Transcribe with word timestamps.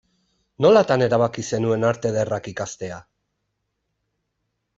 Nolatan 0.65 1.03
erabaki 1.07 1.45
zenuen 1.49 1.85
Arte 1.91 2.09
Ederrak 2.13 2.49
ikastea? 2.53 2.99